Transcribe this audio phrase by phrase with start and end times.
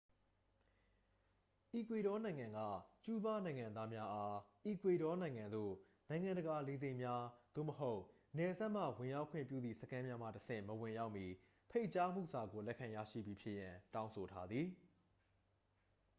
[1.75, 2.59] အီကွေဒေါနိုင်ငံက
[3.05, 4.35] ကျူးဘားနိုင်ငံသားများအား
[4.65, 5.71] အီကွေဒေါနိုင်ငံသို့
[6.09, 7.23] နိုင်ငံတကာလေဆိပ်များ
[7.55, 8.01] သို့မဟုတ်
[8.37, 11.25] နယ်စပ်မှ ဝင်ရောက်ခွင့်ပြုသည့်စခန်းများမှတဆင့် မဝင်ရောက်မီ
[11.69, 14.67] ဖိတ်ကြားမှုစာကို လက်ခံရရှိပြီးဖြစ်ရန် တောင်းဆိုထားသည်